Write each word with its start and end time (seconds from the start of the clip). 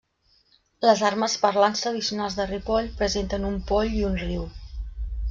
Les 0.85 1.01
armes 1.09 1.35
parlants 1.41 1.83
tradicionals 1.83 2.37
de 2.39 2.47
Ripoll 2.51 2.89
presenten 3.01 3.45
un 3.53 3.59
poll 3.73 3.93
i 3.99 4.03
un 4.09 4.17
riu. 4.23 4.47